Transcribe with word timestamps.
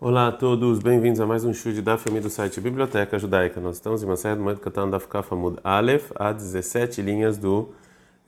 Olá 0.00 0.28
a 0.28 0.32
todos, 0.32 0.78
bem-vindos 0.78 1.18
a 1.18 1.26
mais 1.26 1.44
um 1.44 1.52
show 1.52 1.72
de 1.72 1.82
Daf 1.82 2.08
do 2.08 2.30
site 2.30 2.60
Biblioteca 2.60 3.18
Judaica. 3.18 3.60
Nós 3.60 3.78
estamos 3.78 4.00
em 4.00 4.06
uma 4.06 4.16
série 4.16 4.36
do 4.36 4.42
Moed 4.44 4.60
Katan 4.60 4.88
Daf 4.88 5.08
Kafamud 5.08 5.58
Aleph, 5.64 6.12
a 6.14 6.30
17 6.30 7.02
linhas 7.02 7.36
do 7.36 7.70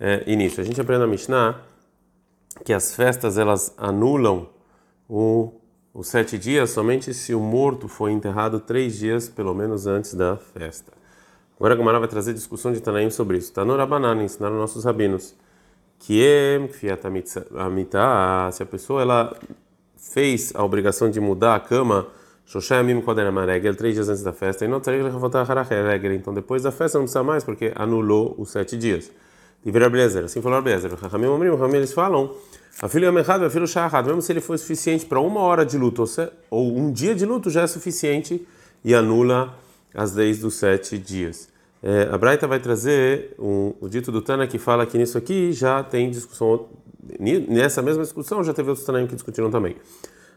é, 0.00 0.24
início. 0.26 0.60
A 0.60 0.66
gente 0.66 0.80
aprende 0.80 1.02
na 1.02 1.06
Mishnah 1.06 1.60
que 2.64 2.72
as 2.72 2.96
festas 2.96 3.38
elas 3.38 3.72
anulam 3.78 4.48
o, 5.08 5.52
os 5.94 6.08
sete 6.08 6.36
dias 6.36 6.70
somente 6.70 7.14
se 7.14 7.36
o 7.36 7.40
morto 7.40 7.86
foi 7.86 8.10
enterrado 8.10 8.58
três 8.58 8.98
dias, 8.98 9.28
pelo 9.28 9.54
menos, 9.54 9.86
antes 9.86 10.12
da 10.12 10.36
festa. 10.36 10.92
Agora 11.56 11.74
a 11.74 11.76
Gomara 11.76 12.00
vai 12.00 12.08
trazer 12.08 12.34
discussão 12.34 12.72
de 12.72 12.80
Tanaim 12.80 13.10
sobre 13.10 13.38
isso. 13.38 13.52
Tanura 13.52 13.86
Banana, 13.86 14.24
ensinaram 14.24 14.56
nossos 14.56 14.84
rabinos. 14.84 15.36
Que 16.00 16.20
é, 16.26 16.68
se 18.50 18.60
a 18.60 18.66
pessoa 18.66 19.02
ela 19.02 19.38
fez 20.00 20.52
a 20.54 20.64
obrigação 20.64 21.10
de 21.10 21.20
mudar 21.20 21.54
a 21.54 21.60
cama, 21.60 22.08
Shoshayamim 22.46 23.00
Kodem 23.02 23.30
Regel, 23.46 23.76
três 23.76 23.94
dias 23.94 24.08
antes 24.08 24.22
da 24.22 24.32
festa, 24.32 24.64
e 24.64 24.68
não 24.68 24.80
Regel, 24.80 26.14
então 26.14 26.32
depois 26.32 26.62
da 26.62 26.72
festa 26.72 26.98
não 26.98 27.04
precisa 27.04 27.22
mais, 27.22 27.44
porque 27.44 27.72
anulou 27.76 28.34
os 28.38 28.50
sete 28.50 28.76
dias. 28.76 29.10
Tiver 29.62 29.82
Ablezer, 29.82 30.24
assim 30.24 30.40
falou 30.40 30.62
Ramim 30.62 31.76
eles 31.76 31.92
falam, 31.92 32.34
a 32.80 32.88
filha 32.88 33.06
é 33.06 33.14
errado, 33.14 33.44
a 33.44 33.50
filha 33.50 33.66
Shahad, 33.66 34.06
mesmo 34.06 34.22
se 34.22 34.32
ele 34.32 34.40
for 34.40 34.58
suficiente 34.58 35.04
para 35.04 35.20
uma 35.20 35.40
hora 35.40 35.66
de 35.66 35.76
luto, 35.76 36.02
ou 36.48 36.74
um 36.76 36.90
dia 36.90 37.14
de 37.14 37.26
luto 37.26 37.50
já 37.50 37.62
é 37.62 37.66
suficiente 37.66 38.46
e 38.82 38.94
anula 38.94 39.54
as 39.94 40.14
leis 40.14 40.38
dos 40.38 40.54
sete 40.54 40.96
dias. 40.96 41.49
É, 41.82 42.08
a 42.12 42.18
Braita 42.18 42.46
vai 42.46 42.60
trazer 42.60 43.34
um, 43.38 43.72
o 43.80 43.88
dito 43.88 44.12
do 44.12 44.20
Tana 44.20 44.46
que 44.46 44.58
fala 44.58 44.84
que 44.84 44.98
nisso 44.98 45.16
aqui 45.16 45.52
já 45.52 45.82
tem 45.82 46.10
discussão 46.10 46.68
Nessa 47.18 47.82
mesma 47.82 48.02
discussão 48.02 48.44
já 48.44 48.52
teve 48.52 48.68
outros 48.68 48.86
Tanaim 48.86 49.06
que 49.06 49.14
discutiram 49.14 49.50
também. 49.50 49.76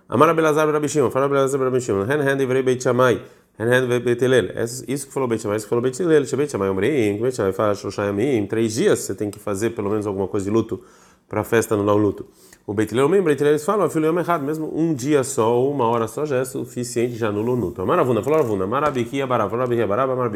Amar 0.07 0.33
Belazar 0.33 0.69
Rabi 0.69 0.89
Shimon, 0.89 1.11
fala 1.11 1.27
Belazar 1.27 1.61
Rabi 1.61 1.81
Shimon, 1.81 2.03
Hen 2.03 2.21
Hen 2.21 2.41
Ivrei 2.41 2.63
Beit 2.63 2.81
Shammai, 2.81 3.21
Hen 3.59 3.67
Hen 3.67 3.99
Beit 3.99 4.23
Hillel. 4.23 4.51
Isso 4.87 5.07
que 5.07 5.13
falou 5.13 5.27
Beit 5.27 5.41
Shammai, 5.41 5.57
isso 5.57 5.65
que 5.65 5.69
falou 5.69 5.81
Beit 5.81 6.01
Hillel, 6.01 6.25
Beit 6.37 6.51
Shammai 6.51 6.69
Omrim, 6.69 7.21
Beit 7.21 7.35
Shammai 7.35 7.53
fala 7.53 7.75
Shoshayamim, 7.75 8.47
três 8.47 8.73
dias 8.73 8.99
você 8.99 9.13
tem 9.13 9.29
que 9.29 9.39
fazer 9.39 9.71
pelo 9.71 9.89
menos 9.89 10.07
alguma 10.07 10.27
coisa 10.27 10.45
de 10.45 10.51
luto 10.51 10.81
para 11.27 11.41
a 11.41 11.43
festa 11.43 11.75
anular 11.75 11.95
o 11.95 11.99
luto. 11.99 12.25
O 12.65 12.73
Beit 12.73 12.91
Hillel 12.91 13.05
Omrim, 13.05 13.21
Beit 13.21 13.39
Hillel 13.39 13.53
eles 13.53 13.65
falam, 13.65 13.89
filho, 13.89 14.05
é 14.05 14.19
errado, 14.19 14.43
mesmo 14.43 14.71
um 14.75 14.93
dia 14.93 15.23
só 15.23 15.55
ou 15.55 15.71
uma 15.71 15.85
hora 15.85 16.07
só 16.07 16.25
já 16.25 16.37
é 16.37 16.45
suficiente, 16.45 17.15
já 17.15 17.29
anula 17.29 17.51
o 17.51 17.55
luto. 17.55 17.81
Amar 17.81 17.99
Avuna, 17.99 18.23
falou 18.23 18.39
Avuna, 18.39 18.63
Amar 18.65 18.83
Abikia 18.83 19.27
Barab, 19.27 19.49
falou 19.49 19.65
Abikia 19.65 19.87
Barab, 19.87 20.11
Amar 20.11 20.31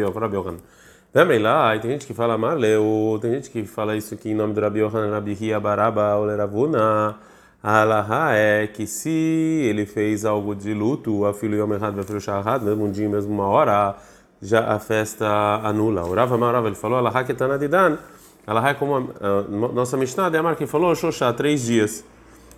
Lembrem 1.14 1.40
lá, 1.40 1.78
tem 1.80 1.92
gente 1.92 2.06
que 2.06 2.14
fala 2.14 2.38
Maleu, 2.38 3.18
tem 3.22 3.32
gente 3.32 3.50
que 3.50 3.66
fala 3.66 3.96
isso 3.96 4.14
aqui 4.14 4.30
em 4.30 4.36
nome 4.36 4.54
do 4.54 4.62
Rabi 4.62 4.80
Yohanan, 4.80 5.12
Rabi 5.12 5.38
Hia 5.40 5.60
Baraba, 5.60 6.16
Oleravuna. 6.18 7.18
Alaha 7.64 8.34
é 8.34 8.68
que 8.68 8.86
se 8.86 9.10
ele 9.10 9.86
fez 9.86 10.26
algo 10.26 10.54
de 10.54 10.74
luto, 10.74 11.26
a 11.26 11.34
filho 11.34 11.58
Yom 11.58 11.74
Errad, 11.74 11.98
a 11.98 12.04
filho 12.04 12.22
Shahad, 12.22 12.64
mesmo 12.64 12.86
um 12.86 12.92
dia, 12.92 13.10
mesmo 13.10 13.34
uma 13.34 13.48
hora, 13.48 13.96
já 14.42 14.74
a 14.74 14.80
festa 14.80 15.28
anula. 15.64 16.04
O 16.04 16.14
Rava 16.14 16.38
Marava, 16.38 16.68
ele 16.68 16.76
falou, 16.76 16.98
Alaha 16.98 17.24
que 17.24 17.34
Tanadidan, 17.34 17.98
Alaha 18.46 18.70
é 18.70 18.74
como 18.74 18.96
a, 18.96 19.00
a, 19.00 19.42
nossa 19.74 19.98
Mishnah, 19.98 20.30
de 20.30 20.38
Amar 20.38 20.56
que 20.56 20.68
falou, 20.68 20.94
Xoxá, 20.94 21.34
três 21.34 21.64
dias. 21.64 22.04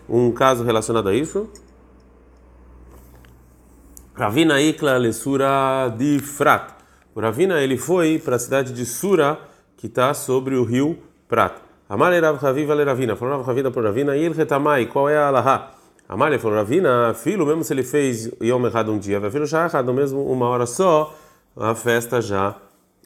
Um 0.07 0.31
caso 0.31 0.63
relacionado 0.63 1.09
a 1.09 1.13
isso. 1.13 1.49
Ravina 4.15 4.59
Ikla 4.59 4.97
Lesura 4.97 5.93
de 5.97 6.19
Frat. 6.19 6.78
O 7.19 7.21
Ravina 7.21 7.59
ele 7.59 7.75
foi 7.75 8.17
para 8.17 8.37
a 8.37 8.39
cidade 8.39 8.71
de 8.71 8.85
Sura, 8.85 9.37
que 9.75 9.87
está 9.87 10.13
sobre 10.13 10.55
o 10.55 10.63
rio 10.63 10.97
Prata. 11.27 11.61
Amalei 11.89 12.21
Rav 12.21 12.37
Raviva 12.37 12.73
le 12.73 12.85
Ravina. 12.85 13.17
Falou 13.17 13.35
Rav 13.35 13.45
Ravina 13.45 13.69
para 13.69 13.89
Ravina, 13.89 14.15
Il 14.15 14.31
Retamai, 14.31 14.85
qual 14.85 15.09
é 15.09 15.17
a 15.17 15.27
Alaha? 15.27 15.71
Amalei 16.07 16.39
falou 16.39 16.55
Ravina, 16.55 17.13
filho, 17.13 17.45
mesmo 17.45 17.61
se 17.61 17.73
ele 17.73 17.83
fez 17.83 18.31
Yom 18.41 18.65
errado 18.65 18.93
um 18.93 18.97
dia, 18.97 19.19
vai 19.19 19.29
filho 19.29 19.45
já 19.45 19.65
errado, 19.65 19.93
mesmo 19.93 20.31
uma 20.31 20.47
hora 20.47 20.65
só, 20.65 21.13
a 21.57 21.75
festa 21.75 22.21
já 22.21 22.55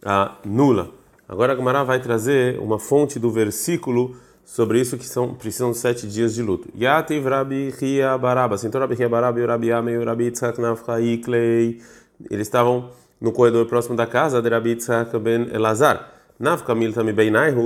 anula. 0.06 0.92
Agora 1.28 1.54
a 1.54 1.56
Gemara 1.56 1.84
vai 1.84 2.00
trazer 2.00 2.60
uma 2.60 2.78
fonte 2.78 3.18
do 3.18 3.32
versículo 3.32 4.16
sobre 4.46 4.80
isso 4.80 4.96
que 4.96 5.08
são 5.08 5.34
precisam 5.34 5.72
de 5.72 5.80
sete 5.80 6.06
dias 6.06 6.36
de 6.36 6.44
luto. 6.44 6.70
Yativ 6.80 7.26
Rabi 7.28 7.74
Ria 7.80 8.16
Baraba, 8.16 8.60
sentou 8.60 8.80
Rabi 8.80 8.94
Ria 8.94 9.10
Baraba 9.10 9.40
e 9.40 9.44
Rabi 9.48 9.72
Amei 9.72 9.96
e 9.96 10.06
Rabi 10.06 10.30
Tzak 10.30 10.62
Nafcha 10.62 11.02
Iklei. 11.02 11.82
Eles 12.30 12.46
estavam 12.46 12.92
no 13.24 13.32
corredor 13.32 13.66
próximo 13.66 13.96
da 13.96 14.06
casa 14.06 14.42
ben 14.42 15.48
Elazar. 15.54 16.12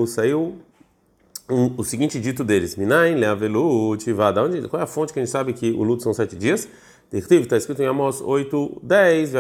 Saiu 0.05 0.55
um, 1.49 1.73
o 1.75 1.83
seguinte 1.83 2.19
dito 2.19 2.43
deles: 2.43 2.75
Minain 2.75 3.15
leavelu 3.15 3.97
tivada. 3.97 4.47
Qual 4.69 4.79
é 4.79 4.83
a 4.83 4.87
fonte 4.87 5.11
que 5.11 5.17
a 5.19 5.23
gente 5.23 5.31
sabe 5.31 5.53
que 5.53 5.71
o 5.71 5.81
luto 5.81 6.03
são 6.03 6.13
sete 6.13 6.35
dias? 6.35 6.69
Está 7.11 7.57
escrito 7.57 7.81
em 7.81 7.85
Amos 7.85 8.21
8, 8.21 8.81
10. 8.83 9.33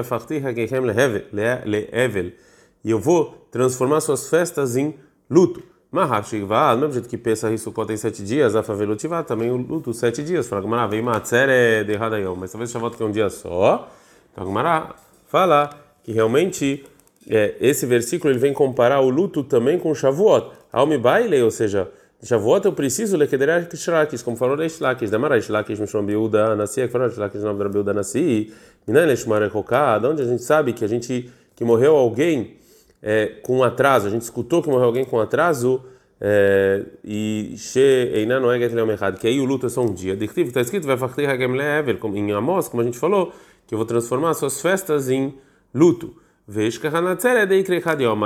E 2.83 2.89
eu 2.89 2.99
vou 2.99 3.47
transformar 3.51 4.01
suas 4.01 4.27
festas 4.27 4.75
em 4.75 4.95
luto. 5.29 5.61
Mahab 5.91 6.27
Shigvad, 6.27 6.79
mesmo 6.79 6.93
jeito 6.93 7.09
que 7.09 7.17
pensa 7.17 7.51
isso 7.51 7.71
pode 7.71 7.89
ter 7.89 7.97
sete 7.97 8.23
dias, 8.23 8.55
a 8.55 8.63
favela 8.63 8.95
também 9.23 9.51
o 9.51 9.57
luto 9.57 9.93
sete 9.93 10.23
dias. 10.23 10.47
Fala 10.47 10.61
Gumara, 10.61 10.87
vem 10.87 11.01
matzere 11.01 11.83
de 11.85 11.97
mas 12.35 12.51
talvez 12.51 12.71
Shavuot 12.71 12.97
que 12.97 13.03
é 13.03 13.05
um 13.05 13.11
dia 13.11 13.29
só. 13.29 13.87
Então 14.31 14.45
Gumara 14.45 14.95
fala 15.27 15.86
que 16.07 16.13
realmente 16.13 16.85
é, 17.29 17.55
esse 17.59 17.85
versículo 17.85 18.31
ele 18.31 18.39
vem 18.39 18.53
comparar 18.53 19.01
o 19.01 19.09
luto 19.09 19.43
também 19.43 19.77
com 19.77 19.93
Shavuot. 19.93 20.51
Almi 20.71 20.97
baile, 20.97 21.41
ou 21.41 21.51
seja, 21.51 21.91
Shavuot 22.23 22.65
eu 22.65 22.71
preciso 22.71 23.17
lekederar 23.17 23.67
kishlakis, 23.67 24.21
como 24.21 24.37
falou 24.37 24.55
Reish 24.55 24.79
Lakish, 24.79 25.09
da 25.09 25.19
Mara 25.19 25.37
Lakish 25.49 25.77
Mishon 25.77 26.05
Biuda 26.05 26.55
Nasi, 26.55 26.79
que 26.79 26.87
falou 26.87 27.09
nome 27.09 27.59
da 27.61 27.67
Biuda 27.67 27.93
Nasi, 27.93 28.53
Minan 28.87 29.05
Leshmar 29.05 29.41
Echoká, 29.41 29.99
de 29.99 30.07
onde 30.07 30.21
a 30.21 30.25
gente 30.25 30.43
sabe 30.43 30.71
que 30.71 30.85
a 30.85 30.87
gente 30.87 31.29
que 31.57 31.65
morreu 31.65 31.97
alguém 31.97 32.55
é, 33.03 33.25
com 33.43 33.61
atraso, 33.61 34.07
a 34.07 34.09
gente 34.09 34.21
escutou 34.21 34.63
que 34.63 34.69
morreu 34.69 34.85
alguém 34.85 35.03
com 35.03 35.19
atraso. 35.19 35.83
É, 36.21 36.83
e 37.03 37.53
she 37.57 37.79
einan 38.13 38.41
é 38.55 38.91
errado, 38.93 39.19
que 39.19 39.27
aí 39.27 39.41
o 39.41 39.45
luto 39.45 39.65
é 39.65 39.69
só 39.69 39.81
um 39.81 39.93
dia. 39.93 40.13
Está 40.13 40.61
escrito 40.61 40.87
vai 40.87 40.97
fazer 40.97 41.27
em 42.15 42.31
Amos, 42.31 42.69
como 42.69 42.81
a 42.81 42.85
gente 42.85 42.97
falou, 42.97 43.33
que 43.67 43.75
eu 43.75 43.77
vou 43.77 43.85
transformar 43.85 44.33
suas 44.33 44.61
festas 44.61 45.09
em 45.09 45.35
luto. 45.77 46.15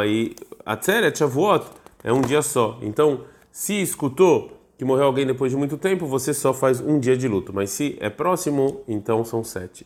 E 0.05 0.35
a 0.65 0.77
Tzeret 0.77 1.17
Shavuot 1.17 1.65
é 2.03 2.13
um 2.13 2.21
dia 2.21 2.41
só. 2.41 2.77
Então, 2.81 3.21
se 3.51 3.81
escutou 3.81 4.61
que 4.77 4.85
morreu 4.85 5.05
alguém 5.05 5.27
depois 5.27 5.51
de 5.51 5.57
muito 5.57 5.77
tempo, 5.77 6.07
você 6.07 6.33
só 6.33 6.53
faz 6.53 6.79
um 6.79 6.99
dia 6.99 7.17
de 7.17 7.27
luto. 7.27 7.53
Mas 7.53 7.69
se 7.69 7.97
é 7.99 8.09
próximo, 8.09 8.83
então 8.87 9.23
são 9.25 9.43
sete. 9.43 9.85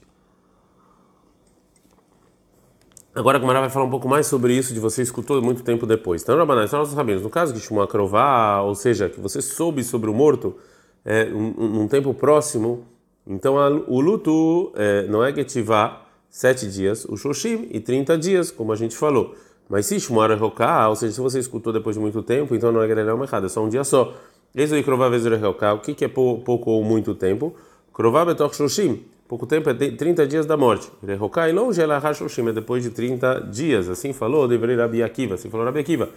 Agora 3.13 3.37
a 3.37 3.39
Gumara 3.39 3.61
vai 3.61 3.69
falar 3.69 3.85
um 3.85 3.89
pouco 3.89 4.09
mais 4.09 4.27
sobre 4.27 4.53
isso 4.53 4.73
de 4.73 4.79
você 4.79 5.01
escutou 5.01 5.41
muito 5.41 5.63
tempo 5.63 5.85
depois. 5.85 6.21
Então, 6.21 6.37
Rabanai, 6.37 6.67
são 6.67 6.79
nossos 6.79 6.93
rabinos. 6.93 7.23
No 7.23 7.29
caso 7.29 7.53
que 7.53 7.59
Shmuel 7.59 7.87
Krová, 7.87 8.61
ou 8.61 8.75
seja, 8.75 9.09
que 9.09 9.19
você 9.19 9.41
soube 9.41 9.83
sobre 9.83 10.09
o 10.09 10.13
morto 10.13 10.55
é, 11.03 11.25
um, 11.25 11.83
um 11.83 11.87
tempo 11.87 12.13
próximo, 12.13 12.85
então 13.25 13.57
a, 13.57 13.69
o 13.69 14.01
luto 14.01 14.73
é, 14.75 15.07
não 15.07 15.23
é 15.23 15.33
Getivá, 15.33 16.04
sete 16.35 16.68
dias, 16.68 17.06
o 17.06 17.16
Shoshim, 17.16 17.69
e 17.72 17.79
30 17.79 18.18
dias, 18.18 18.51
como 18.51 18.73
a 18.73 18.75
gente 18.75 18.94
falou. 18.94 19.34
Mas 19.69 19.85
se 19.85 19.97
Shmuar 19.97 20.38
Roká, 20.38 20.90
ou 20.90 20.96
seja, 20.97 21.13
se 21.13 21.22
você 21.22 21.40
escutou 21.40 21.72
depois 21.72 21.96
de 21.96 22.01
muito 22.01 22.22
tempo, 22.22 22.53
então 22.53 22.73
não 22.73 22.81
é 22.81 22.88
Grelel 22.88 23.23
errado, 23.23 23.46
é 23.46 23.50
só 23.50 23.63
um 23.63 23.69
dia 23.69 23.85
só. 23.85 24.13
Esse 24.53 24.84
Krová 24.84 25.07
Vezur 25.07 25.34
Roká, 25.40 25.74
o 25.74 25.79
que 25.79 26.03
é 26.03 26.09
pouco 26.09 26.72
ou 26.72 26.84
muito 26.84 27.16
tempo? 27.16 27.56
Krová 27.94 28.25
Betor 28.25 28.53
Shoshim, 28.53 29.06
pouco 29.29 29.47
tempo 29.47 29.69
é 29.69 29.74
30 29.74 30.28
dias 30.28 30.45
da 30.45 30.57
morte. 30.57 30.91
Roká 31.18 31.47
e 31.47 31.53
longe 31.53 31.81
ela 31.81 32.01
Shoshim, 32.13 32.50
é 32.50 32.51
depois 32.51 32.84
de 32.84 32.90
30 32.90 33.47
dias. 33.50 33.88
Assim 33.88 34.12
falou, 34.12 34.45
deveria 34.45 34.75
Rabi 34.75 35.03
Akiva, 35.03 35.35
assim 35.35 35.50
falou 35.50 35.66
Rabi 35.66 35.79
Akiva. 35.79 36.09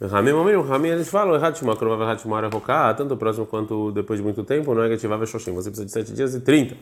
Ramim, 0.00 0.30
Ramim, 0.30 0.66
Ramim, 0.66 0.88
eles 0.88 1.10
falam, 1.10 1.34
errado 1.34 1.58
Shmuar, 1.58 1.76
Krová 1.76 2.16
Shmuar 2.16 2.50
Roká, 2.50 2.94
tanto 2.94 3.14
próximo 3.14 3.44
quanto 3.44 3.92
depois 3.92 4.18
de 4.18 4.24
muito 4.24 4.42
tempo, 4.42 4.74
não 4.74 4.82
é 4.82 4.88
Getivav 4.88 5.26
Shoshim, 5.26 5.52
você 5.52 5.68
precisa 5.68 5.84
de 5.84 5.92
7 5.92 6.12
dias 6.14 6.34
e 6.34 6.40
30. 6.40 6.76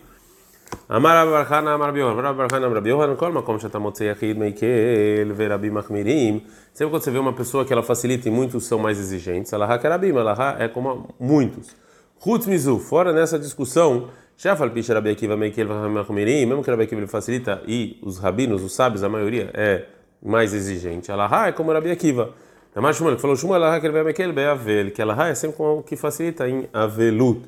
אמר 0.95 1.17
רב 1.17 1.29
בר 1.29 1.44
חנא 1.44 1.73
אמר 1.73 1.87
רבי 1.87 1.99
יוחנן, 1.99 2.26
רב 2.26 2.37
בר 2.37 2.47
חנא 2.52 2.66
אמר 2.66 2.78
רבי 2.78 2.90
יוחנן, 2.90 3.16
כל 3.16 3.31
מקום 3.31 3.59
שאתה 3.59 3.79
מוצא 3.79 4.03
יחיד 4.03 4.40
מקל 4.40 5.31
ורבים 5.35 5.73
מחמירים, 5.73 6.40
sempre 6.73 6.91
quando 6.91 7.03
você 7.03 7.11
vê 7.11 7.20
uma 7.20 7.34
pessoa 7.34 7.66
que 7.66 7.73
ela 7.73 7.84
facilita 7.84 8.28
e 8.29 8.31
muitos 8.31 8.66
são 8.66 8.79
mais 8.79 8.99
exigentes, 8.99 9.52
ela 9.53 9.78
que 9.78 9.87
rabim, 9.87 10.16
ela 10.16 10.58
é 10.59 10.67
como 10.67 11.09
muitos. 11.20 11.76
Rutz 12.20 12.46
mizu, 12.47 12.79
fora 12.79 13.14
nessa 13.14 13.40
discussão, 13.40 14.09
Shafal 14.37 14.70
Pisha 14.70 14.93
Rabi 14.93 15.09
Akiva 15.09 15.35
Meikel 15.35 15.67
Mahmirim, 15.67 16.46
mesmo 16.46 16.64
que 16.64 16.72
Rabi 16.72 16.84
Akiva 16.84 17.02
ele 17.02 17.08
facilita 17.08 17.61
e 17.67 17.99
os 18.02 18.20
rabinos, 18.20 18.64
os 18.64 18.73
sábios, 18.73 19.03
a 19.03 19.09
maioria 19.09 19.52
é 19.53 19.85
mais 20.23 20.53
exigente. 20.53 21.11
Ela 21.11 21.47
é 21.47 21.52
como 21.52 21.73
Rabi 21.73 21.91
Akiva. 21.91 22.29
Namar 22.73 22.93
Shmuel, 22.93 23.16
que 23.16 23.22
falou 23.22 23.35
Shmuel, 23.35 23.64
ela 23.64 23.79
que 23.79 23.85
ele 23.85 23.93
vai 23.93 24.03
Meikel 24.03 24.31
Beavel, 24.31 24.91
que 24.91 25.02
ela 25.02 25.28
é 25.28 25.35
sempre 25.35 25.58
com 25.58 25.79
o 25.79 25.84
que 25.84 25.97
facilita 25.97 26.47
em 26.47 26.70
Avelut. 26.72 27.41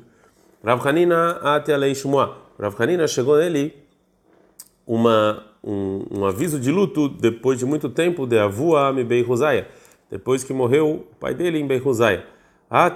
Rav 0.62 0.86
Hanina 0.86 1.38
Ate 1.42 1.72
Alei 1.72 1.94
Shmuel. 1.94 2.34
Rav 2.59 2.75
Hanina 2.79 3.07
chegou 3.07 3.37
nele 3.37 3.73
uma, 4.85 5.43
um, 5.63 6.05
um, 6.11 6.25
aviso 6.25 6.59
de 6.59 6.71
luto 6.71 7.07
depois 7.07 7.59
de 7.59 7.65
muito 7.65 7.87
tempo 7.89 8.25
de 8.25 8.39
Avua 8.39 8.91
Mibei 8.91 9.21
Rosaia, 9.21 9.67
depois 10.09 10.43
que 10.43 10.53
morreu 10.53 10.89
o 10.91 10.99
pai 11.19 11.33
dele 11.33 11.59
em 11.59 11.67
Bei 11.67 11.77
Rosaia. 11.77 12.25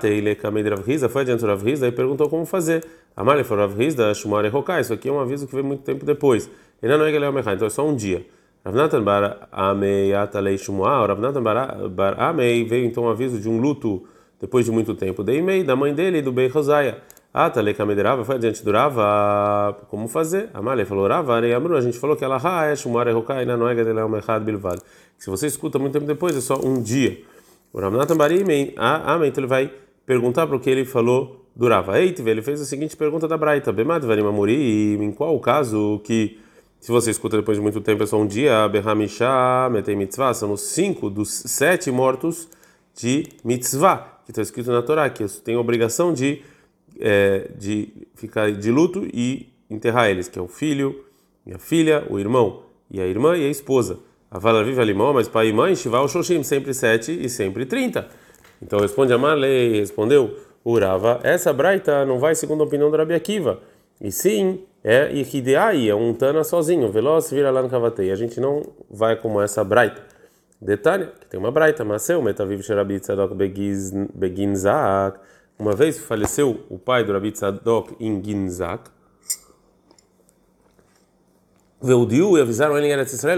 Ele 0.03 0.35
Kamed 0.35 0.69
Rav 0.69 0.81
Riza, 0.81 1.07
foi 1.07 1.21
adiante 1.21 1.45
Rav 1.45 1.63
Riza 1.63 1.87
e 1.87 1.91
perguntou 1.91 2.27
como 2.27 2.45
fazer. 2.45 2.83
Amale 3.15 3.43
falou, 3.43 3.67
Rav 3.67 3.81
Hizda, 3.81 4.13
Shumare 4.13 4.47
Rokai, 4.49 4.81
isso 4.81 4.93
aqui 4.93 5.09
é 5.09 5.11
um 5.11 5.19
aviso 5.19 5.45
que 5.45 5.53
veio 5.53 5.65
muito 5.65 5.83
tempo 5.83 6.05
depois. 6.05 6.49
Ele 6.81 6.97
não 6.97 7.05
é 7.05 7.11
Geleu 7.11 7.31
Mechai, 7.31 7.55
então 7.55 7.67
é 7.67 7.69
só 7.69 7.85
um 7.85 7.95
dia. 7.95 8.25
Ravnatan 8.65 9.03
bar 9.03 9.47
Amei 9.51 10.13
Atalei 10.13 10.57
Shumuah, 10.57 11.07
Ravnatan 11.07 11.43
bar 11.43 12.19
Amei 12.19 12.63
veio 12.63 12.85
então 12.85 13.03
um 13.03 13.09
aviso 13.09 13.39
de 13.39 13.49
um 13.49 13.59
luto 13.59 14.07
depois 14.39 14.65
de 14.65 14.71
muito 14.71 14.95
tempo. 14.95 15.23
Dei 15.23 15.41
mei 15.41 15.63
da 15.63 15.75
mãe 15.75 15.93
dele, 15.93 16.21
do 16.21 16.31
Bei 16.31 16.47
Rosaia. 16.47 16.97
Atalei 17.33 17.73
Kamederava, 17.73 18.25
foi 18.25 18.35
adiante 18.35 18.63
do 18.63 18.71
Rava, 18.71 19.77
como 19.87 20.07
fazer? 20.07 20.49
Amale 20.53 20.83
falou, 20.83 21.07
Rava, 21.07 21.35
Arei 21.35 21.53
Amru, 21.53 21.77
a 21.77 21.81
gente 21.81 21.97
falou 21.97 22.15
que 22.15 22.25
ela 22.25 22.41
é 22.65 22.75
Shumare 22.75 23.11
Rokai, 23.11 23.45
não 23.45 23.67
é 23.69 23.75
Geleu 23.75 24.09
Mechai 24.09 24.39
Bilvad. 24.41 24.81
Se 25.17 25.29
você 25.29 25.47
escuta 25.47 25.79
muito 25.79 25.93
tempo 25.93 26.05
depois, 26.05 26.35
é 26.35 26.41
só 26.41 26.59
um 26.61 26.81
dia. 26.81 27.21
O 27.71 27.79
Ravnatan 27.79 28.17
bar 28.17 28.31
Amei, 28.31 28.73
então 29.29 29.41
ele 29.41 29.47
vai 29.47 29.71
perguntar 30.05 30.45
para 30.45 30.57
o 30.57 30.59
que 30.59 30.69
ele 30.69 30.83
falou 30.83 31.45
durava. 31.55 31.99
Eite, 31.99 32.21
ele 32.21 32.41
fez 32.41 32.61
a 32.61 32.65
seguinte 32.65 32.97
pergunta 32.97 33.27
da 33.27 33.37
Braita: 33.37 33.71
Bemad 33.71 34.05
Varimamuri, 34.05 34.95
em 34.95 35.11
qual 35.11 35.35
o 35.35 35.39
caso 35.39 36.01
que, 36.03 36.39
se 36.79 36.91
você 36.91 37.11
escuta 37.11 37.37
depois 37.37 37.57
de 37.57 37.61
muito 37.61 37.79
tempo, 37.81 38.03
é 38.03 38.05
só 38.05 38.17
um 38.17 38.27
dia, 38.27 38.67
Behamisha, 38.67 39.69
Metei 39.71 39.95
Mitzvah, 39.95 40.33
são 40.33 40.51
os 40.51 40.61
cinco 40.61 41.09
dos 41.09 41.29
sete 41.29 41.91
mortos 41.91 42.49
de 42.95 43.27
Mitzvah, 43.43 44.19
que 44.25 44.31
está 44.31 44.41
escrito 44.41 44.71
na 44.71 44.81
Torá, 44.81 45.09
que 45.09 45.25
tem 45.41 45.55
a 45.55 45.59
obrigação 45.59 46.13
de, 46.13 46.41
é, 47.01 47.49
de 47.57 47.89
ficar 48.15 48.51
de 48.51 48.71
luto 48.71 49.07
e 49.13 49.51
enterrar 49.69 50.09
eles, 50.09 50.27
que 50.27 50.37
é 50.37 50.41
o 50.41 50.47
filho, 50.47 51.03
a 51.53 51.57
filha, 51.57 52.05
o 52.09 52.19
irmão, 52.19 52.63
e 52.89 52.99
a 52.99 53.05
irmã 53.05 53.35
e 53.35 53.45
a 53.45 53.49
esposa. 53.49 53.99
A 54.29 54.39
Vala 54.39 54.63
vive 54.63 54.79
alimão, 54.79 55.13
mas 55.13 55.27
pai 55.27 55.49
e 55.49 55.53
mãe, 55.53 55.75
Shiva 55.75 55.99
o 55.99 56.07
Shoshim, 56.07 56.43
sempre 56.43 56.73
sete 56.73 57.11
e 57.11 57.27
sempre 57.27 57.65
trinta. 57.65 58.07
Então 58.61 58.79
responde 58.79 59.11
a 59.11 59.17
Marley, 59.17 59.79
respondeu 59.79 60.37
Urava, 60.63 61.19
essa 61.23 61.51
braita 61.51 62.05
não 62.05 62.19
vai 62.19 62.35
segundo 62.35 62.61
a 62.61 62.65
opinião 62.65 62.91
do 62.91 62.95
Rabi 62.95 63.15
Akiva, 63.15 63.59
e 63.99 64.11
sim 64.11 64.63
é 64.83 65.11
Ikideai, 65.11 65.89
é 65.89 65.95
um 65.95 66.13
Tana 66.13 66.43
sozinho, 66.43 66.91
veloz 66.91 67.29
vira 67.31 67.51
lá 67.51 67.61
no 67.61 67.69
Kavatei. 67.69 68.11
A 68.11 68.15
gente 68.15 68.39
não 68.39 68.63
vai 68.89 69.15
como 69.15 69.41
essa 69.41 69.63
braita. 69.63 70.01
Detalhe, 70.59 71.07
que 71.19 71.27
tem 71.27 71.39
uma 71.39 71.51
braita, 71.51 71.83
mas 71.83 72.03
seu 72.03 72.21
Metaviv 72.21 72.61
Sherabi 72.61 72.99
Tzadok 72.99 73.35
Beginzak. 74.13 75.19
Uma 75.61 75.75
vez 75.75 75.99
faleceu 75.99 76.65
o 76.71 76.79
pai 76.79 77.03
do 77.03 77.13
Rabi 77.13 77.31
Tzadok 77.31 77.95
em 77.99 78.19
Ginzak. 78.19 78.89
Veudiu 81.79 82.35
e 82.35 82.41
avisaram 82.41 82.75
ele 82.75 82.87
em 82.87 82.89
Eretz 82.89 83.13
Israel, 83.13 83.37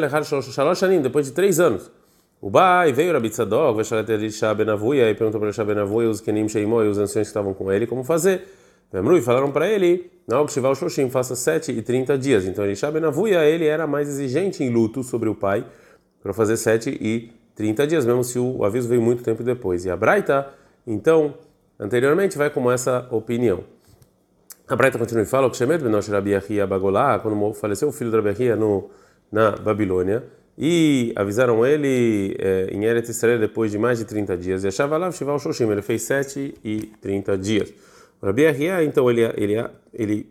depois 1.02 1.26
de 1.26 1.34
três 1.34 1.60
anos. 1.60 1.92
O 2.40 2.50
Bai 2.50 2.94
veio 2.94 3.12
Rabi 3.12 3.30
Tzadok, 3.30 3.76
Veshalet 3.76 4.10
Elisha 4.10 4.54
Benavuia, 4.54 5.10
e 5.10 5.16
perguntou 5.16 5.38
para 5.38 5.50
Elisha 5.50 5.66
Benavuia 5.66 6.10
os 6.10 6.22
Kenim 6.22 6.48
Sheimó 6.48 6.82
e 6.82 6.88
os 6.88 6.98
anciões 6.98 7.28
que 7.28 7.32
estavam 7.32 7.54
com 7.54 7.70
ele, 7.70 7.86
como 7.86 8.06
fazer. 8.06 8.48
Vemru, 8.90 9.18
e 9.18 9.22
falaram 9.22 9.52
para 9.52 9.68
ele, 9.68 10.10
não, 10.26 10.46
que 10.46 10.54
Shival 10.54 10.76
Shoshim 10.76 11.10
faça 11.10 11.36
7 11.36 11.74
e 11.74 11.82
30 11.82 12.18
dias. 12.18 12.46
Então 12.46 12.64
Elisha 12.64 12.90
Benavuia, 12.90 13.44
ele 13.44 13.66
era 13.66 13.86
mais 13.86 14.08
exigente 14.08 14.64
em 14.64 14.70
luto 14.70 15.04
sobre 15.04 15.28
o 15.28 15.36
pai, 15.36 15.66
para 16.22 16.32
fazer 16.32 16.56
7 16.56 16.90
e 16.90 17.34
30 17.54 17.86
dias, 17.86 18.06
mesmo 18.06 18.24
se 18.24 18.40
o 18.40 18.64
aviso 18.64 18.88
veio 18.88 19.02
muito 19.02 19.22
tempo 19.24 19.44
depois. 19.44 19.84
E 19.84 19.90
a 19.90 19.98
Braita, 19.98 20.48
então, 20.88 21.34
anteriormente, 21.80 22.38
vai 22.38 22.50
com 22.50 22.72
essa 22.72 23.08
opinião. 23.12 23.64
A 24.68 24.76
Braita 24.76 24.98
continua 24.98 25.24
e 25.24 25.26
fala, 25.26 25.50
que 25.50 25.58
Shemet 25.58 25.84
Benosh 25.84 26.08
Rabi 26.08 26.32
Bagolá, 26.68 27.20
quando 27.20 27.54
faleceu 27.54 27.90
o 27.90 27.92
filho 27.92 28.10
de 28.10 28.18
Rabi 28.18 28.38
na 29.32 29.52
Babilônia, 29.52 30.24
e 30.58 31.12
avisaram 31.16 31.66
ele 31.66 32.36
é, 32.40 32.70
em 32.72 32.84
Eretz 32.86 33.10
Israel 33.10 33.40
depois 33.40 33.72
de 33.72 33.78
mais 33.78 34.00
de 34.00 34.06
30 34.06 34.38
dias. 34.38 34.64
E 34.64 34.68
achava 34.68 34.98
lá, 34.98 35.12
Shival 35.12 35.40
Shoshim, 35.40 35.70
ele 35.70 35.82
fez 35.82 36.04
7 36.04 36.56
e 36.64 36.92
30 37.02 37.38
dias. 37.38 37.74
O 38.22 38.26
Rabi 38.26 38.44
então, 38.86 39.10
ele, 39.10 39.22
ele, 39.36 39.66
ele 39.94 40.30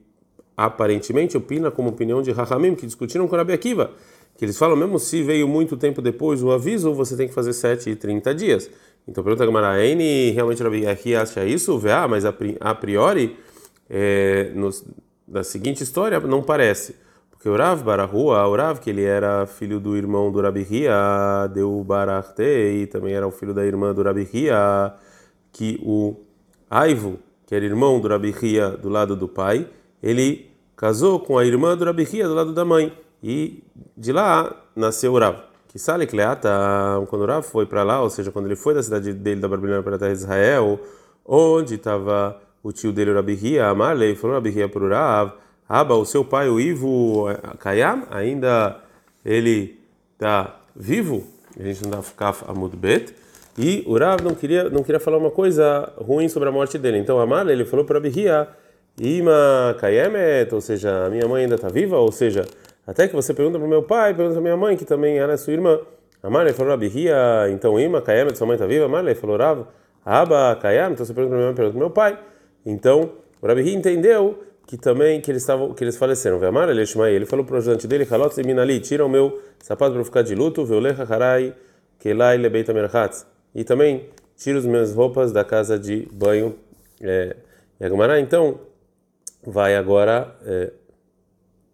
aparentemente 0.56 1.36
opina 1.36 1.70
como 1.70 1.90
opinião 1.90 2.22
de 2.22 2.30
Rahamim, 2.30 2.74
que 2.74 2.86
discutiram 2.86 3.26
com 3.26 3.34
o 3.34 3.38
Rabi 3.38 3.58
que 3.58 4.46
eles 4.46 4.56
falam, 4.56 4.76
mesmo 4.76 4.98
se 4.98 5.22
veio 5.22 5.46
muito 5.46 5.76
tempo 5.76 6.00
depois 6.00 6.42
o 6.42 6.50
aviso, 6.50 6.94
você 6.94 7.16
tem 7.16 7.28
que 7.28 7.34
fazer 7.34 7.52
7 7.52 7.90
e 7.90 7.96
30 7.96 8.34
dias. 8.34 8.70
Então 9.06 9.22
pergunta 9.24 9.42
a 9.42 9.46
Gamara, 9.46 9.84
N 9.84 10.30
realmente 10.30 10.62
Rabi 10.62 10.86
acha 10.86 11.44
isso? 11.44 11.80
Ah, 11.92 12.06
mas 12.06 12.24
a 12.24 12.74
priori, 12.74 13.36
é, 13.90 14.52
seguinte 15.42 15.82
história, 15.82 16.20
não 16.20 16.42
parece. 16.42 16.94
Porque 17.30 17.48
o 17.48 17.56
Rav 17.56 17.82
Barahua, 17.82 18.46
o 18.46 18.54
Rav, 18.54 18.78
que 18.78 18.90
ele 18.90 19.02
era 19.02 19.46
filho 19.46 19.80
do 19.80 19.96
irmão 19.96 20.30
do 20.30 20.40
Rabi 20.40 20.64
Hia, 20.70 21.48
deu 21.52 21.82
Bararte, 21.82 22.42
e 22.42 22.86
também 22.86 23.14
era 23.14 23.26
o 23.26 23.32
filho 23.32 23.52
da 23.52 23.66
irmã 23.66 23.92
do 23.92 24.00
Rabi 24.00 24.28
Hia, 24.32 24.94
que 25.50 25.80
o 25.82 26.20
Aivo, 26.70 27.18
que 27.44 27.54
era 27.54 27.64
irmão 27.64 27.98
do 27.98 28.06
Rabi 28.06 28.32
Hia 28.40 28.70
do 28.70 28.88
lado 28.88 29.16
do 29.16 29.26
pai, 29.26 29.68
ele 30.00 30.52
casou 30.76 31.18
com 31.18 31.36
a 31.36 31.44
irmã 31.44 31.76
do 31.76 31.84
Rabi 31.84 32.06
Hia 32.12 32.28
do 32.28 32.34
lado 32.34 32.52
da 32.54 32.64
mãe. 32.64 32.96
E 33.20 33.62
de 33.96 34.12
lá 34.12 34.64
nasceu 34.76 35.12
o 35.12 35.18
Rav. 35.18 35.51
Que 35.72 35.78
Sale 35.78 36.06
Cleata, 36.06 36.50
quando 37.08 37.24
Rav 37.24 37.42
foi 37.42 37.64
para 37.64 37.82
lá, 37.82 38.02
ou 38.02 38.10
seja, 38.10 38.30
quando 38.30 38.44
ele 38.44 38.56
foi 38.56 38.74
da 38.74 38.82
cidade 38.82 39.14
dele, 39.14 39.40
da 39.40 39.48
Babilônia 39.48 39.82
para 39.82 39.96
a 39.96 39.98
terra 39.98 40.12
de 40.12 40.18
Israel, 40.18 40.78
onde 41.24 41.76
estava 41.76 42.38
o 42.62 42.70
tio 42.70 42.92
dele, 42.92 43.10
Rabi 43.10 43.38
Hia, 43.42 43.68
Amalei, 43.68 44.14
falou 44.14 44.36
Rabi 44.36 44.50
Hia 44.50 44.68
para 44.68 44.84
o 44.84 44.88
Rav, 44.90 45.32
Aba, 45.66 45.94
o 45.94 46.04
seu 46.04 46.22
pai, 46.26 46.50
o 46.50 46.60
Ivo 46.60 47.24
Kayam, 47.58 48.06
ainda 48.10 48.80
ele 49.24 49.80
está 50.12 50.60
vivo, 50.76 51.24
a 51.58 51.62
gente 51.62 51.82
não 51.84 51.90
dá 51.90 52.02
Kaf 52.18 52.44
Amud 52.46 52.76
Bet, 52.76 53.14
e 53.56 53.82
o 53.86 53.96
Rav 53.96 54.22
não 54.22 54.34
queria, 54.34 54.68
não 54.68 54.82
queria 54.82 55.00
falar 55.00 55.16
uma 55.16 55.30
coisa 55.30 55.90
ruim 55.96 56.28
sobre 56.28 56.50
a 56.50 56.52
morte 56.52 56.76
dele. 56.76 56.98
Então 56.98 57.18
Amar, 57.18 57.48
ele 57.48 57.64
falou 57.64 57.86
para 57.86 57.98
Bihia, 57.98 58.46
Ima 59.00 59.74
Kayemet, 59.80 60.54
ou 60.54 60.60
seja, 60.60 61.06
a 61.06 61.08
minha 61.08 61.26
mãe 61.26 61.44
ainda 61.44 61.54
está 61.54 61.70
viva, 61.70 61.96
ou 61.96 62.12
seja, 62.12 62.44
até 62.86 63.08
que 63.08 63.14
você 63.14 63.32
pergunta 63.32 63.58
para 63.58 63.68
meu 63.68 63.82
pai, 63.82 64.14
pergunta 64.14 64.34
para 64.34 64.42
minha 64.42 64.56
mãe, 64.56 64.76
que 64.76 64.84
também 64.84 65.18
era 65.18 65.36
sua 65.36 65.52
irmã. 65.52 65.80
Amar, 66.22 66.48
falou 66.52 66.70
para 66.72 66.76
Bihia, 66.76 67.48
então 67.50 67.78
Ima 67.78 68.00
Kayemet, 68.00 68.36
sua 68.36 68.46
mãe 68.46 68.54
está 68.54 68.66
viva? 68.66 68.84
Amar, 68.84 69.14
falou 69.16 69.36
Rav, 69.36 69.66
Aba 70.04 70.56
Kayam, 70.56 70.92
então 70.92 71.04
você 71.06 71.14
pergunta 71.14 71.30
para 71.30 71.38
minha 71.38 71.48
mãe, 71.48 71.54
pergunta 71.54 71.72
para 71.72 71.86
meu 71.86 71.90
pai. 71.90 72.18
Então, 72.64 73.12
o 73.40 73.60
entendeu 73.60 74.38
que 74.66 74.76
também 74.76 75.20
que 75.20 75.30
eles 75.30 75.42
estavam 75.42 75.74
que 75.74 75.82
eles 75.82 75.96
faleceram. 75.96 76.38
Ve'amar 76.38 76.68
ele 76.68 76.82
ele 76.82 77.26
falou 77.26 77.44
para 77.44 77.54
o 77.54 77.58
ajudante 77.58 77.86
dele, 77.86 78.06
"Halot 78.08 78.40
minali, 78.44 78.80
tira 78.80 79.04
o 79.04 79.08
meu 79.08 79.40
sapato 79.60 79.94
para 79.94 80.04
ficar 80.04 80.22
de 80.22 80.34
luto, 80.34 80.64
ve'olecha 80.64 81.02
harai 81.02 81.54
kelai 81.98 82.38
lebeita 82.38 82.72
merchatz." 82.72 83.26
E 83.54 83.64
também 83.64 84.08
tira 84.36 84.58
as 84.58 84.64
minhas 84.64 84.94
roupas 84.94 85.32
da 85.32 85.44
casa 85.44 85.78
de 85.78 86.08
banho. 86.12 86.54
É, 87.00 87.36
e 87.80 87.84
a 87.84 87.88
Gemara, 87.88 88.20
então 88.20 88.60
vai 89.44 89.76
agora 89.76 90.34
é, 90.46 90.72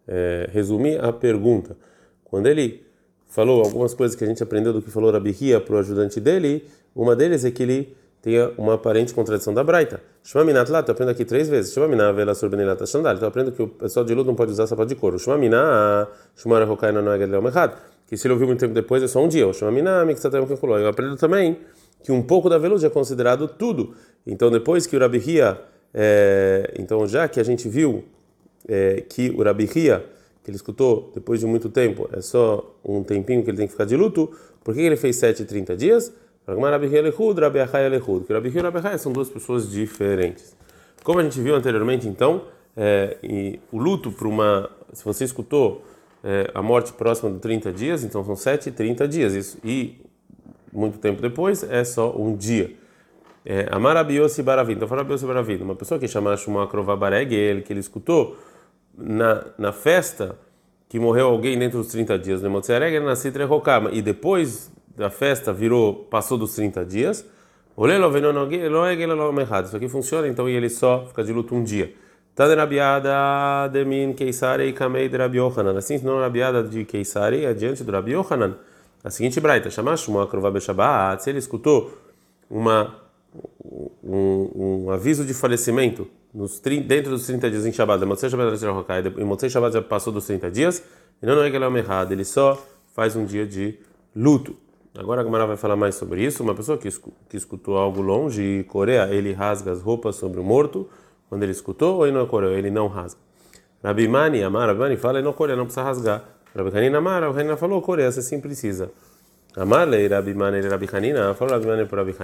é, 0.09 0.49
resumir 0.51 0.99
a 1.03 1.13
pergunta. 1.13 1.77
Quando 2.23 2.47
ele 2.47 2.83
falou 3.27 3.63
algumas 3.63 3.93
coisas 3.93 4.15
que 4.17 4.23
a 4.23 4.27
gente 4.27 4.41
aprendeu 4.41 4.73
do 4.73 4.81
que 4.81 4.89
falou 4.89 5.11
Rabi 5.11 5.35
Hia 5.39 5.61
para 5.61 5.75
o 5.75 5.77
ajudante 5.77 6.19
dele, 6.19 6.65
uma 6.95 7.15
deles 7.15 7.45
é 7.45 7.51
que 7.51 7.61
ele 7.61 7.95
tem 8.21 8.35
uma 8.57 8.73
aparente 8.73 9.13
contradição 9.13 9.53
da 9.53 9.63
Braita. 9.63 10.01
Shmaminat 10.23 10.69
lá, 10.69 10.83
tu 10.83 10.91
aprende 10.91 11.11
aqui 11.11 11.23
três 11.23 11.47
vezes. 11.47 11.71
Shmaminat 11.71 12.13
vela 12.13 12.35
surbenilata 12.35 12.85
shandal. 12.85 13.15
Então 13.15 13.27
aprendo 13.27 13.51
que 13.51 13.61
o 13.61 13.67
pessoal 13.67 14.03
de 14.03 14.13
luto 14.13 14.27
não 14.27 14.35
pode 14.35 14.51
usar 14.51 14.67
sapato 14.67 14.89
de 14.89 14.95
couro. 14.95 15.17
Shmaminat, 15.17 16.09
shumara 16.35 16.69
hokaina 16.69 17.01
no 17.01 17.13
egad 17.13 17.31
leomechad. 17.31 17.73
Que 18.07 18.17
se 18.17 18.27
ele 18.27 18.33
ouviu 18.33 18.47
muito 18.47 18.59
tempo 18.59 18.73
depois 18.73 19.01
é 19.03 19.07
só 19.07 19.23
um 19.23 19.27
dia. 19.27 19.51
Shmaminat, 19.53 20.05
mixatem 20.05 20.45
kekuló. 20.45 20.77
Eu 20.77 20.87
aprendo 20.87 21.15
também 21.15 21.59
que 22.03 22.11
um 22.11 22.21
pouco 22.21 22.49
da 22.49 22.57
velude 22.57 22.85
é 22.85 22.89
considerado 22.89 23.47
tudo. 23.47 23.95
Então 24.27 24.51
depois 24.51 24.85
que 24.85 24.97
o 24.97 24.99
Rabi 24.99 25.19
Hia, 25.19 25.57
é, 25.93 26.73
então 26.77 27.07
já 27.07 27.27
que 27.27 27.39
a 27.39 27.43
gente 27.43 27.69
viu 27.69 28.03
é, 28.69 29.01
que 29.01 29.31
o 29.31 29.43
Rabi 29.43 29.69
Hia, 29.75 30.05
que 30.43 30.49
ele 30.49 30.55
escutou 30.55 31.11
depois 31.13 31.39
de 31.39 31.45
muito 31.45 31.69
tempo, 31.69 32.07
é 32.13 32.21
só 32.21 32.75
um 32.85 33.03
tempinho 33.03 33.43
que 33.43 33.49
ele 33.49 33.57
tem 33.57 33.65
que 33.65 33.73
ficar 33.73 33.85
de 33.85 33.97
luto, 33.97 34.31
por 34.63 34.73
que 34.73 34.81
ele 34.81 34.95
fez 34.95 35.15
7 35.15 35.41
e 35.41 35.45
30 35.45 35.75
dias? 35.75 36.13
Rabi 36.47 36.95
Elehud, 36.95 37.39
Rabi 37.39 37.59
Achai 37.59 37.85
Elehud. 37.85 38.25
Que 38.25 38.33
Rabi 38.33 38.49
e 38.49 38.59
Rabi 38.59 38.99
são 38.99 39.11
duas 39.11 39.29
pessoas 39.29 39.69
diferentes. 39.69 40.55
Como 41.03 41.19
a 41.19 41.23
gente 41.23 41.39
viu 41.39 41.55
anteriormente, 41.55 42.07
então, 42.07 42.43
é, 42.75 43.17
o 43.71 43.77
luto 43.77 44.11
para 44.11 44.27
uma. 44.27 44.69
Se 44.93 45.03
você 45.03 45.23
escutou 45.23 45.83
é, 46.23 46.49
a 46.53 46.61
morte 46.61 46.91
próxima 46.93 47.31
de 47.31 47.39
30 47.39 47.71
dias, 47.71 48.03
então 48.03 48.23
são 48.23 48.35
7 48.35 48.69
e 48.69 48.71
30 48.71 49.07
dias. 49.07 49.33
Isso, 49.33 49.57
e 49.63 50.01
muito 50.73 50.97
tempo 50.97 51.21
depois 51.21 51.63
é 51.63 51.83
só 51.83 52.15
um 52.15 52.35
dia. 52.35 52.75
É, 53.45 53.67
Amarabiosi 53.71 54.43
Baravid. 54.43 54.77
Então, 54.77 54.87
Farabiosi 54.87 55.25
Baravid. 55.25 55.63
Uma 55.63 55.75
pessoa 55.75 55.99
que 55.99 56.07
chama 56.07 56.35
Shuma 56.35 56.67
Krovabareg, 56.67 57.33
ele 57.33 57.61
que 57.61 57.71
ele 57.71 57.79
escutou 57.79 58.37
na, 58.97 59.45
na 59.57 59.71
festa 59.71 60.37
que 60.89 60.99
morreu 60.99 61.27
alguém 61.27 61.57
dentro 61.57 61.77
dos 61.77 61.87
30 61.89 62.17
dias, 62.17 62.41
e 63.93 64.01
depois 64.01 64.71
da 64.97 65.09
festa 65.09 65.53
virou, 65.53 65.93
passou 65.93 66.37
dos 66.37 66.55
30 66.55 66.83
dias. 66.83 67.25
Isso 69.67 69.77
aqui 69.77 69.87
funciona, 69.87 70.27
então 70.27 70.49
e 70.49 70.53
ele 70.53 70.69
só 70.69 71.05
fica 71.07 71.23
de 71.23 71.31
luto 71.31 71.55
um 71.55 71.63
dia. 71.63 71.93
Taderabiada 72.35 73.69
de 73.71 73.85
min 73.85 74.13
Keisari 74.13 74.67
e 74.67 74.73
Kamei 74.73 75.07
de. 75.39 75.77
Assim 75.77 75.97
a 76.19 76.21
rabiada 76.21 76.63
de 76.63 76.83
Keisari 76.85 77.45
adiante 77.45 77.83
do 77.83 77.91
Rabi 77.91 78.11
Yohanan. 78.11 78.55
A 79.03 79.09
seguinte 79.09 79.39
braita, 79.39 79.69
Beshabat, 80.51 81.23
se 81.23 81.29
ele 81.29 81.39
escutou 81.39 81.97
uma, 82.49 82.95
um, 84.03 84.85
um 84.85 84.91
aviso 84.91 85.23
de 85.23 85.33
falecimento 85.33 86.07
nos 86.33 86.59
30, 86.59 86.87
dentro 86.87 87.11
dos 87.11 87.25
30 87.25 87.49
dias 87.49 87.65
em 87.65 87.71
Shabbat, 87.71 88.03
Motzei 88.05 88.29
Shabbat 88.29 88.63
e 89.17 89.23
Motzei 89.23 89.49
Shabbat 89.49 89.73
já 89.73 89.81
passou 89.81 90.13
dos 90.13 90.25
30 90.25 90.51
dias, 90.51 90.83
e 91.21 91.25
não 91.25 91.41
é 91.41 91.49
que 91.49 91.55
ele 91.55 91.65
é 91.65 91.77
errado, 91.77 92.11
ele 92.11 92.23
só 92.23 92.61
faz 92.93 93.15
um 93.15 93.25
dia 93.25 93.45
de 93.45 93.77
luto. 94.15 94.55
Agora 94.97 95.21
a 95.21 95.23
Gamara 95.23 95.45
vai 95.45 95.57
falar 95.57 95.75
mais 95.75 95.95
sobre 95.95 96.23
isso. 96.23 96.41
Uma 96.43 96.55
pessoa 96.55 96.77
que, 96.77 96.89
que 97.29 97.37
escutou 97.37 97.77
algo 97.77 98.01
longe, 98.01 98.65
Coreia, 98.67 99.07
ele 99.13 99.31
rasga 99.33 99.71
as 99.71 99.81
roupas 99.81 100.15
sobre 100.15 100.39
o 100.39 100.43
morto 100.43 100.89
quando 101.29 101.43
ele 101.43 101.51
escutou, 101.51 101.97
ou 101.97 102.07
ele 102.07 102.17
não 102.17 102.25
Coreia, 102.25 102.57
ele 102.57 102.71
não 102.71 102.87
rasga. 102.87 103.19
Rabi 103.83 104.07
Mani, 104.07 104.43
Amar, 104.43 104.67
Rabi 104.67 104.79
Mani 104.79 104.97
fala, 104.97 105.19
ele 105.19 105.25
não 105.25 105.33
Coreia, 105.33 105.55
não 105.55 105.65
precisa 105.65 105.83
rasgar. 105.83 106.23
Rabi 106.55 106.75
Hanina 106.75 106.97
Amar, 106.97 107.21
Rabi 107.21 107.39
Hanina 107.39 107.55
falou, 107.55 107.81
Coreia, 107.81 108.11
você 108.11 108.21
sim 108.21 108.41
precisa. 108.41 108.91
Amar, 109.55 109.87
Rabi 109.87 110.89
Hanina, 110.91 111.33
falou 111.33 111.53
Rabi 111.53 111.67
Mani 111.67 111.85
para 111.85 112.01
Rabi 112.01 112.15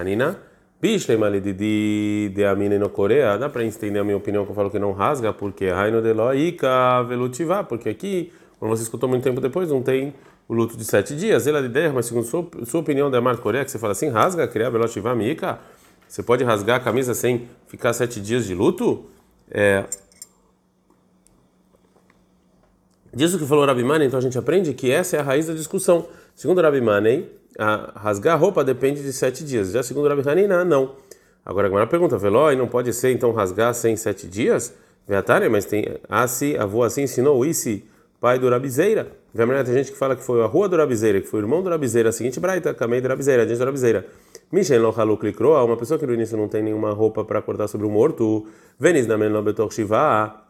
Hanina. 0.76 0.82
Bishlei 0.82 1.18
malididi 1.18 2.32
de 2.34 2.46
amine 2.46 2.78
no 2.78 2.90
Coreia, 2.90 3.38
dá 3.38 3.50
para 3.50 3.64
entender 3.64 4.00
a 4.00 4.04
minha 4.04 4.18
opinião 4.18 4.46
que 4.46 4.52
eu 4.52 4.56
falo 4.56 4.70
que 4.70 4.80
não 4.80 4.92
rasga, 4.92 5.34
porque 5.34 5.70
Raino 5.70 6.02
de 6.02 6.14
Loika 6.14 7.04
velutivá, 7.04 7.64
porque 7.64 7.90
aqui, 7.90 8.32
quando 8.60 8.76
você 8.76 8.84
escutou 8.84 9.10
muito 9.10 9.24
tempo 9.24 9.42
depois, 9.42 9.70
não 9.70 9.82
tem 9.82 10.14
o 10.48 10.54
luto 10.54 10.78
de 10.78 10.86
sete 10.86 11.16
dias. 11.16 11.48
Ele 11.48 11.58
é 11.80 11.90
mas 11.90 12.06
segundo 12.06 12.26
sua, 12.26 12.48
sua 12.66 12.82
opinião 12.82 13.10
de 13.10 13.18
Amar 13.18 13.38
Coreia, 13.38 13.66
que 13.66 13.72
você 13.72 13.80
fala 13.80 13.94
assim, 13.94 14.10
rasga, 14.10 14.48
criar 14.48 14.70
velutivá 14.70 15.16
mica, 15.16 15.60
você 16.08 16.22
pode 16.22 16.44
rasgar 16.44 16.78
a 16.78 16.80
camisa 16.80 17.14
sem 17.14 17.48
ficar 17.68 17.94
sete 17.94 18.22
dias 18.22 18.46
de 18.46 18.54
luto? 18.54 19.06
É... 19.50 19.86
Disso 23.14 23.40
que 23.40 23.46
falou 23.46 23.66
Rabi 23.66 23.84
Mani, 23.84 24.06
então 24.06 24.20
a 24.20 24.22
gente 24.22 24.38
aprende 24.38 24.74
que 24.74 24.92
essa 24.92 25.16
é 25.16 25.20
a 25.20 25.24
raiz 25.24 25.48
da 25.48 25.54
discussão. 25.54 26.06
Segundo 26.36 26.62
Rabi 26.62 26.82
Mani, 26.82 27.26
a 27.58 28.00
rasgar 28.00 28.36
a 28.36 28.38
roupa 28.38 28.64
depende 28.64 29.02
de 29.02 29.14
sete 29.14 29.44
dias. 29.44 29.72
Já 29.72 29.84
segundo 29.84 30.08
Rabi 30.08 30.28
Hanina, 30.28 30.64
não. 30.66 30.96
Agora, 31.46 31.68
agora 31.68 31.88
pergunta, 31.88 32.18
Velói, 32.18 32.56
não 32.56 32.68
pode 32.68 32.92
ser 32.94 33.12
então 33.12 33.32
rasgar 33.32 33.74
sem 33.74 33.96
sete 33.96 34.28
dias? 34.28 34.74
Veatare, 35.08 35.48
mas 35.50 35.66
tem. 35.66 35.86
Assim, 36.10 36.56
avô 36.58 36.84
assim 36.84 37.04
ensinou 37.04 37.40
o 37.40 37.46
Isi, 37.46 37.86
pai 38.20 38.40
do 38.40 38.50
Rabizeira. 38.50 39.12
Tem 39.36 39.74
gente 39.74 39.92
que 39.92 39.98
fala 39.98 40.16
que 40.16 40.24
foi 40.24 40.42
a 40.42 40.46
rua 40.46 40.70
do 40.70 40.78
Rabizeira, 40.78 41.20
que 41.22 41.28
foi 41.28 41.42
o 41.42 41.44
irmão 41.44 41.62
do 41.62 41.70
Rabizeira, 41.70 42.10
a 42.10 42.12
seguinte 42.12 42.40
braita, 42.40 42.74
camei 42.74 43.02
do 43.02 43.08
Rabizeira, 43.08 43.48
gente 43.48 43.58
do 43.58 43.66
Rabizeira. 43.66 44.06
Mishen 44.52 44.80
lo 44.80 44.94
haluk 44.96 45.26
likroa, 45.26 45.64
uma 45.64 45.76
pessoa 45.76 46.00
que 46.00 46.08
no 46.08 46.14
início 46.14 46.38
não 46.38 46.48
tem 46.48 46.64
nenhuma 46.64 46.92
roupa 46.92 47.26
para 47.26 47.42
cortar 47.42 47.68
sobre 47.68 47.86
o 47.86 47.90
morto, 47.90 48.48
venis 48.80 49.06
na 49.06 49.18
menor 49.18 49.42
betor 49.44 49.72
shiva, 49.74 50.42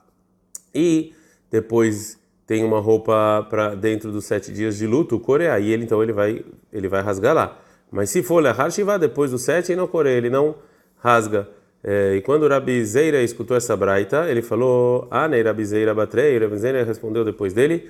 e 0.74 1.14
depois 1.50 2.20
tem 2.48 2.64
uma 2.64 2.80
roupa 2.80 3.46
para 3.50 3.74
dentro 3.76 4.12
dos 4.12 4.26
sete 4.26 4.52
dias 4.52 4.78
de 4.78 4.86
luto, 4.86 5.20
Coreia, 5.20 5.60
e 5.60 5.72
ele 5.72 5.84
então 5.84 6.02
ele 6.02 6.14
vai 6.14 6.44
ele 6.72 6.88
vai 6.88 7.02
rasgar 7.02 7.34
lá. 7.34 7.58
Mas 7.92 8.10
se 8.10 8.22
for 8.22 8.42
lehar 8.42 8.72
shiva 8.72 9.00
depois 9.00 9.32
do 9.32 9.38
sete, 9.38 9.72
e 9.72 9.76
não 9.76 9.88
Coreia, 9.88 10.18
ele 10.18 10.30
não 10.30 10.56
rasga. 10.98 11.48
É, 11.84 12.16
e 12.16 12.22
quando 12.22 12.44
o 12.44 12.48
Rabi 12.48 12.84
Zeira 12.84 13.22
escutou 13.22 13.56
essa 13.56 13.76
braita, 13.76 14.30
ele 14.30 14.42
falou: 14.42 15.08
Ah, 15.10 15.28
nei 15.28 15.42
Rabi 15.44 15.66
Zeira 15.66 15.94
batrei. 15.94 16.38
Rabi 16.38 16.58
Zeira 16.58 16.84
respondeu 16.84 17.24
depois 17.24 17.54
dele: 17.54 17.90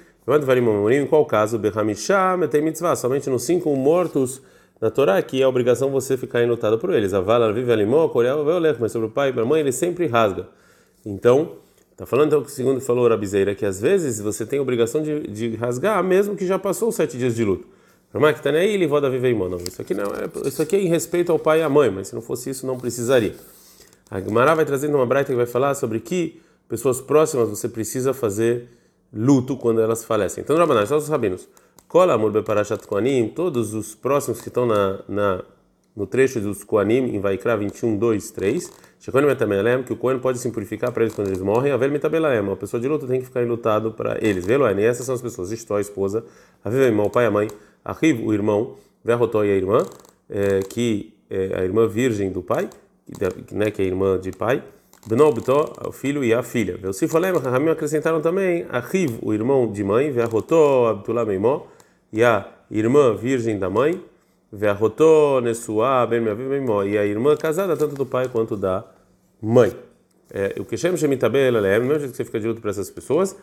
Em 0.92 1.06
qual 1.08 1.26
caso? 1.26 1.58
Behamisha 1.58 2.36
metei 2.38 2.62
mitzvah. 2.62 2.96
Somente 2.96 3.30
nos 3.30 3.44
cinco 3.44 3.74
mortos 3.76 4.42
na 4.82 4.92
Torá, 4.92 5.22
que 5.22 5.42
é 5.42 5.48
obrigação 5.48 5.90
você 5.92 6.18
ficar 6.18 6.44
enlutado 6.44 6.78
por 6.78 6.94
eles. 6.94 7.14
A 7.14 7.22
vala 7.22 7.52
vive 7.54 7.72
alimó, 7.72 8.08
coreia, 8.10 8.36
mas 8.80 8.92
sobre 8.92 9.08
o 9.08 9.12
pai 9.12 9.34
e 9.36 9.40
a 9.40 9.46
mãe 9.46 9.62
ele 9.62 9.72
sempre 9.72 10.08
rasga. 10.08 10.48
Então. 11.06 11.65
Está 11.96 12.06
falando 12.06 12.28
então 12.28 12.44
que 12.44 12.52
segundo 12.52 12.82
falou 12.82 13.08
Rabizeira 13.08 13.56
que 13.56 13.66
às 13.66 13.80
vezes 13.80 14.20
você 14.20 14.46
tem 14.46 14.60
a 14.60 14.62
obrigação 14.62 15.02
de, 15.02 15.28
de 15.28 15.56
rasgar 15.56 16.04
mesmo 16.04 16.36
que 16.36 16.46
já 16.46 16.60
passou 16.60 16.90
os 16.90 16.96
sete 16.96 17.18
dias 17.18 17.34
de 17.34 17.46
luto. 17.46 17.66
Ele 18.54 18.86
voda 18.86 19.10
viver 19.10 19.34
não. 19.34 19.58
Isso 19.58 19.82
aqui 19.82 19.94
não 19.94 20.04
é, 20.04 20.48
isso 20.48 20.62
aqui 20.62 20.76
é 20.76 20.82
em 20.82 20.88
respeito 20.88 21.32
ao 21.32 21.40
pai 21.40 21.62
e 21.62 21.64
à 21.64 21.70
mãe, 21.70 21.90
mas 21.90 22.10
se 22.10 22.16
não 22.16 22.22
fosse 22.22 22.50
isso 22.50 22.68
não 22.68 22.78
precisaria. 22.78 23.34
A 24.12 24.20
Gemara 24.20 24.54
vai 24.54 24.66
trazendo 24.66 24.96
uma 24.96 25.06
braita 25.06 25.32
que 25.32 25.38
vai 25.38 25.46
falar 25.46 25.74
sobre 25.74 26.02
que 26.02 26.42
pessoas 26.68 27.00
próximas 27.00 27.48
você 27.48 27.70
precisa 27.70 28.14
fazer 28.14 28.68
luto 29.14 29.56
quando 29.56 29.80
elas 29.80 30.04
falecem. 30.04 30.44
Então, 30.44 30.58
Rabanan, 30.58 30.86
só 30.86 30.98
os 30.98 31.08
rabinos. 31.08 31.48
Kola 31.88 32.14
amor 32.14 32.32
beparashat 32.32 32.86
koanim, 32.86 33.30
todos 33.30 33.74
os 33.74 33.96
próximos 33.96 34.42
que 34.42 34.50
estão 34.50 34.66
na, 34.66 35.00
na 35.08 35.44
no 35.96 36.06
trecho 36.06 36.40
dos 36.40 36.64
Koanim, 36.64 37.16
em 37.16 37.20
Vaikra 37.20 37.56
21, 37.56 37.98
2, 37.98 38.32
3, 38.32 38.72
Shekonim 39.00 39.30
etamelem, 39.30 39.84
que 39.84 39.94
o 39.94 39.96
Kohen 39.96 40.20
pode 40.20 40.40
se 40.40 40.50
purificar 40.52 40.92
para 40.92 41.04
eles 41.04 41.16
quando 41.16 41.28
eles 41.28 41.42
morrem, 41.42 41.72
a 41.72 41.78
velmitabelaem, 41.78 42.42
uma 42.42 42.56
pessoa 42.56 42.82
de 42.82 42.88
luto 42.88 43.08
tem 43.08 43.20
que 43.20 43.26
ficar 43.28 43.44
enlutado 43.44 43.92
para 43.92 44.18
eles. 44.22 44.46
Veloen, 44.46 44.78
e 44.80 44.84
essas 44.84 45.06
são 45.06 45.16
as 45.16 45.22
pessoas, 45.22 45.52
Istó, 45.52 45.78
a 45.78 45.82
esposa, 45.82 46.26
a 46.64 46.70
irmão, 46.70 47.06
o 47.06 47.10
pai 47.10 47.26
a 47.26 47.32
mãe, 47.32 47.48
a 47.84 47.94
Riv, 47.94 48.26
o 48.26 48.34
irmão, 48.34 48.76
Verrotó 49.04 49.46
e 49.46 49.52
a 49.52 49.56
irmã, 49.56 49.86
é, 50.30 50.60
que 50.62 51.14
é 51.30 51.60
a 51.60 51.64
irmã 51.64 51.88
virgem 51.88 52.32
do 52.32 52.42
pai, 52.42 52.70
né, 53.52 53.70
que 53.72 53.82
é 53.82 53.86
a 53.86 53.88
irmã 53.88 54.20
de 54.20 54.32
pai, 54.32 54.64
Benobtó, 55.08 55.72
o 55.86 55.92
filho 55.92 56.24
e 56.24 56.34
a 56.34 56.42
filha. 56.42 56.76
Velcifalem, 56.78 57.38
Rahamim 57.38 57.70
acrescentaram 57.70 58.22
também 58.22 58.66
a 58.70 58.80
Riv, 58.80 59.20
o 59.22 59.34
irmão 59.34 59.72
de 59.72 59.84
mãe, 59.84 60.12
Verrotó, 60.12 60.88
Abdullah 60.88 61.26
Meimó, 61.26 61.68
e 62.12 62.24
a 62.24 62.48
irmã 62.72 63.16
virgem 63.16 63.60
da 63.60 63.70
mãe, 63.70 64.02
Verrotó, 64.56 65.42
Nessuá, 65.42 66.06
Ben 66.06 66.24
e 66.88 66.98
a 66.98 67.06
irmã 67.06 67.36
casada 67.36 67.76
tanto 67.76 67.96
do 67.96 68.06
pai 68.06 68.30
quanto 68.30 68.56
da 68.56 68.86
mãe. 69.42 69.76
É, 70.32 70.56
o 70.60 70.66
que 70.66 70.78
chama 70.78 70.98
de 70.98 71.08
Mitabel, 71.08 71.58
é 71.66 71.80
mesmo 71.80 72.00
jeito 72.00 72.12
que 72.12 72.18
você 72.18 72.26
fica 72.26 72.40
de 72.40 72.48
luto 72.48 72.62
para 72.62 72.72
essas 72.72 72.90
pessoas, 72.90 73.36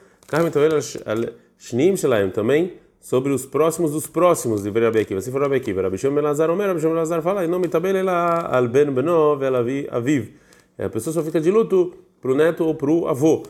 Shnim 1.58 1.96
Shelaim 1.96 2.30
também 2.30 2.72
sobre 3.00 3.32
os 3.32 3.44
próximos 3.44 3.92
dos 3.92 4.06
próximos 4.06 4.62
de 4.62 4.70
Rabi 4.70 5.00
Akiva. 5.00 5.20
Se 5.20 5.30
for 5.30 5.42
Rabi 5.42 5.56
Akiva, 5.56 5.82
Rabi 5.82 5.98
Shimon 5.98 6.18
Elazar 6.18 6.50
Omer, 6.50 6.68
Rabi 6.68 6.80
Shimon 6.80 6.94
Elazar 6.94 7.20
fala, 7.20 7.46
não 7.46 7.58
Mitabel 7.58 7.96
ela 7.96 8.48
al 8.50 8.68
ben 8.68 8.90
beno 8.90 9.36
vel 9.36 9.56
aviv. 9.56 10.34
A 10.78 10.88
pessoa 10.88 11.12
só 11.12 11.22
fica 11.22 11.40
de 11.40 11.50
luto 11.50 11.92
para 12.20 12.32
o 12.32 12.34
neto 12.34 12.64
ou 12.64 12.74
para 12.74 12.90
o 12.90 13.06
avô. 13.06 13.42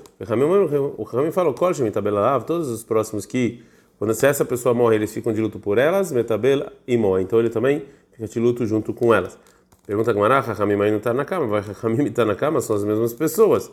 O 0.99 1.05
Ramim 1.05 1.31
fala, 1.31 1.53
Kol 1.53 1.73
Shemitabel 1.73 2.15
todos 2.47 2.69
os 2.69 2.83
próximos 2.83 3.25
que 3.25 3.63
quando 4.03 4.15
se 4.15 4.27
essa 4.27 4.45
pessoa 4.45 4.75
morre, 4.75 4.97
eles 4.97 5.13
ficam 5.13 5.33
de 5.33 5.41
luto 5.41 5.61
por 5.61 5.79
elas, 5.79 6.11
metabel 6.11 6.67
e 6.89 6.97
morre. 6.97 7.23
Então 7.23 7.39
ele 7.39 7.51
também 7.51 7.85
fica 8.11 8.27
de 8.27 8.41
luto 8.41 8.67
junto 8.67 8.93
com 8.93 9.15
elas. 9.15 9.39
Pergunta 9.87 10.13
Gamara, 10.13 10.41
Hachamim 10.41 10.75
não 10.75 10.97
está 10.97 11.15
na 11.15 11.25
cama, 11.25 11.47
vai 11.47 11.61
Hachamim 11.61 12.07
está 12.07 12.25
na 12.25 12.35
cama, 12.35 12.61
são 12.61 12.75
as 12.75 12.83
mesmas 12.83 13.13
pessoas. 13.13 13.71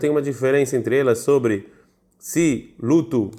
Tem 0.00 0.08
uma 0.08 0.22
diferença 0.22 0.78
entre 0.78 0.96
elas 0.96 1.18
sobre 1.18 1.68
se 2.18 2.74
luto 2.80 3.30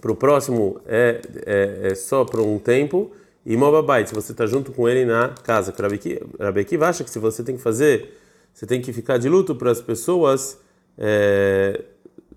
para 0.00 0.10
o 0.10 0.16
próximo 0.16 0.80
é, 0.86 1.22
é, 1.46 1.88
é 1.92 1.94
só 1.94 2.24
por 2.24 2.40
um 2.40 2.58
tempo 2.58 3.12
e 3.46 3.56
mobabait, 3.56 4.08
se 4.08 4.12
você 4.12 4.32
está 4.32 4.44
junto 4.44 4.72
com 4.72 4.88
ele 4.88 5.04
na 5.04 5.28
casa. 5.44 5.72
Rabi 5.72 6.66
acha 6.82 7.04
que 7.04 7.10
se 7.10 7.20
você 7.20 7.44
tem 7.44 7.56
que 7.56 7.62
fazer, 7.62 8.12
você 8.52 8.66
tem 8.66 8.80
que 8.80 8.92
ficar 8.92 9.18
de 9.18 9.28
luto 9.28 9.54
para 9.54 9.70
as 9.70 9.80
pessoas. 9.80 10.58
É, 10.98 11.80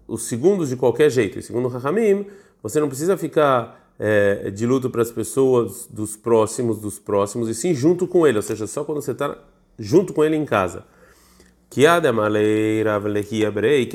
os 0.07 0.23
segundos 0.23 0.69
de 0.69 0.75
qualquer 0.75 1.09
jeito. 1.09 1.37
E 1.37 1.43
segundo 1.43 1.67
Rahamim, 1.67 2.25
você 2.61 2.79
não 2.79 2.87
precisa 2.87 3.17
ficar 3.17 3.91
é, 3.99 4.49
de 4.51 4.65
luto 4.65 4.89
para 4.89 5.01
as 5.01 5.11
pessoas 5.11 5.87
dos 5.91 6.15
próximos, 6.15 6.79
dos 6.79 6.99
próximos, 6.99 7.49
e 7.49 7.55
sim 7.55 7.73
junto 7.73 8.07
com 8.07 8.25
ele, 8.25 8.37
ou 8.37 8.43
seja, 8.43 8.67
só 8.67 8.83
quando 8.83 9.01
você 9.01 9.11
está 9.11 9.37
junto 9.77 10.13
com 10.13 10.23
ele 10.23 10.35
em 10.35 10.45
casa. 10.45 10.85
Que 11.69 11.85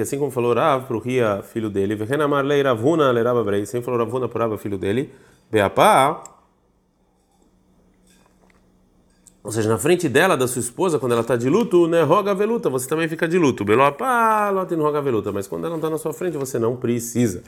assim 0.02 0.18
como 0.18 0.30
falou 0.30 0.54
Rav 0.54 0.86
para 0.86 0.96
o 0.96 1.00
Ria, 1.00 1.42
filho 1.42 1.70
dele, 1.70 1.96
assim 3.62 3.80
falou 3.80 3.98
Ravuna 3.98 4.28
para 4.28 4.48
o 4.48 4.58
filho 4.58 4.76
dele, 4.76 5.10
Beapá, 5.50 6.22
ou 9.44 9.50
seja, 9.50 9.68
na 9.68 9.76
frente 9.76 10.08
dela, 10.08 10.36
da 10.36 10.46
sua 10.46 10.60
esposa, 10.60 11.00
quando 11.00 11.12
ela 11.12 11.22
está 11.22 11.34
de 11.34 11.48
luto, 11.48 11.88
né, 11.88 12.02
roga 12.02 12.32
veluta, 12.32 12.70
você 12.70 12.88
também 12.88 13.08
fica 13.08 13.26
de 13.26 13.38
luto. 13.38 13.64
Belopá, 13.64 14.50
lota 14.50 14.76
não 14.76 14.84
roga 14.84 15.02
veluta, 15.02 15.32
mas 15.32 15.48
quando 15.48 15.62
ela 15.62 15.70
não 15.70 15.78
está 15.78 15.90
na 15.90 15.98
sua 15.98 16.12
frente, 16.12 16.36
você 16.36 16.60
não 16.60 16.76
precisa. 16.76 17.42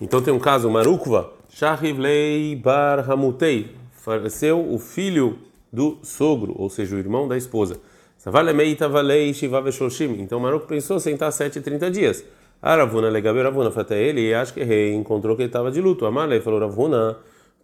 Então 0.00 0.20
tem 0.20 0.34
um 0.34 0.40
caso, 0.40 0.68
Marukva, 0.68 1.30
Shahivlei 1.50 2.56
Bar 2.56 3.08
Hamutei, 3.08 3.76
faleceu 3.92 4.60
o 4.68 4.76
filho 4.78 5.38
do 5.72 5.98
sogro, 6.02 6.52
ou 6.58 6.68
seja, 6.68 6.96
o 6.96 6.98
irmão 6.98 7.28
da 7.28 7.36
esposa. 7.36 7.78
Então 10.18 10.40
Maruk 10.40 10.66
pensou 10.66 10.98
sentar 10.98 11.30
7 11.30 11.58
e 11.58 11.62
30 11.62 11.90
dias. 11.90 12.24
Aravuna 12.60 13.08
legabe 13.08 13.42
Ravuna, 13.42 13.70
foi 13.70 13.82
até 13.82 14.02
ele 14.02 14.22
e 14.22 14.34
acho 14.34 14.54
que 14.54 14.64
rei 14.64 14.94
encontrou 14.94 15.36
que 15.36 15.42
ele 15.42 15.48
estava 15.48 15.70
de 15.70 15.80
luto. 15.80 16.06
Amalei 16.06 16.40
falou 16.40 16.58
Ravuna, 16.58 17.18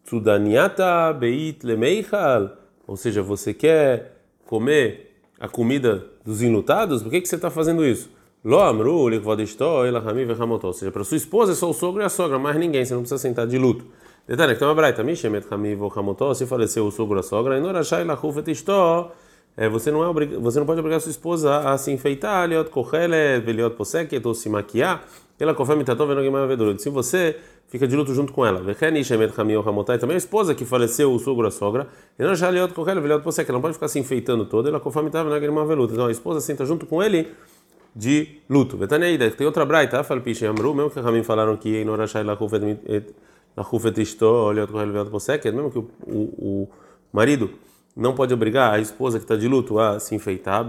Tsudaniata 0.05 1.13
Beit 1.15 1.65
Lemeichal. 1.65 2.60
Ou 2.91 2.97
seja, 2.97 3.23
você 3.23 3.55
quer 3.55 4.17
comer 4.45 5.15
a 5.39 5.47
comida 5.47 6.07
dos 6.27 6.43
enlutados? 6.43 7.05
Por 7.05 7.11
que, 7.13 7.21
que 7.21 7.29
você 7.29 7.37
está 7.37 7.49
fazendo 7.49 7.87
isso? 7.87 8.11
Ou 10.67 10.73
seja, 10.73 10.91
para 10.91 11.05
sua 11.05 11.17
esposa 11.17 11.53
é 11.53 11.55
só 11.55 11.71
o 11.71 11.73
sogro 11.73 12.03
e 12.03 12.05
a 12.05 12.09
sogra, 12.09 12.37
mais 12.37 12.57
ninguém, 12.57 12.85
você 12.85 12.93
não 12.93 13.03
precisa 13.03 13.19
sentar 13.19 13.47
de 13.47 13.57
luto. 13.57 13.87
Detalhe, 14.27 14.57
se 16.35 16.47
faleceu 16.47 16.85
o 16.85 16.91
sogro 16.91 17.21
a 17.21 17.23
sogra, 17.23 17.59
e 17.59 17.61
é, 19.57 19.69
você 19.69 19.93
não 19.93 20.03
é 20.03 20.09
obrig... 20.09 20.35
você 20.35 20.59
não 20.59 20.67
pode 20.67 20.81
obrigar 20.81 21.01
sua 21.01 21.11
esposa 21.11 21.59
a, 21.59 21.79
se 21.79 21.93
enfeitar, 21.93 22.49
veliot 23.39 23.77
ou 24.25 24.35
se 24.35 24.49
maquiar, 24.49 25.07
pela 25.41 25.55
kofem 25.55 25.75
mitatov 25.75 26.11
Se 26.79 26.91
você 26.91 27.35
fica 27.67 27.89
de 27.89 27.97
luto 27.97 28.13
junto 28.13 28.31
com 28.31 28.45
ela, 28.45 28.61
também 29.99 30.15
a 30.15 30.19
esposa 30.19 30.55
que 30.55 30.67
faleceu, 30.67 31.11
o 31.15 31.19
sogro, 31.19 31.49
a 31.49 31.51
sogra, 31.51 31.87
e 32.19 32.23
não 32.23 32.35
já 32.35 32.51
liot 32.51 32.75
kohele, 32.75 33.01
veliot 33.01 33.23
poseket, 33.23 33.49
ela 33.49 33.57
não 33.57 33.63
pode 33.63 33.73
ficar 33.73 33.89
se 33.89 33.99
enfeitando 33.99 34.45
toda, 34.45 34.69
ela 34.69 34.79
kofem 34.79 35.05
mitatov 35.05 35.33
Então 35.91 36.07
a 36.07 36.11
esposa 36.11 36.43
senta 36.43 36.67
junto 36.67 36.85
com 36.85 37.03
ele 37.03 37.29
de 37.97 38.43
luto. 38.51 38.77
Vetaneida, 38.77 39.31
tem 39.31 39.47
outra 39.47 39.65
braita, 39.65 40.05
fala 40.05 40.21
piche 40.21 40.45
amru, 40.45 40.75
mesmo 40.75 40.91
que 40.91 41.01
Ramim 41.01 41.23
falaram 41.23 41.57
que 41.57 41.75
em 41.75 41.87
Norashai 41.87 42.23
lachufet 42.23 44.03
isto, 44.03 44.53
liot 44.53 44.71
kohele, 44.71 44.93
veliot 44.93 45.11
poseket, 45.11 45.55
mesmo 45.55 45.71
que 45.71 45.79
o, 45.79 45.89
o, 46.03 46.21
o 46.39 46.69
marido 47.11 47.49
não 47.97 48.15
pode 48.15 48.33
obrigar 48.33 48.73
a 48.73 48.79
esposa 48.79 49.19
que 49.19 49.25
está 49.25 49.37
de 49.37 49.49
luto 49.49 49.79
a 49.79 49.99
se 49.99 50.15
enfeitar, 50.15 50.65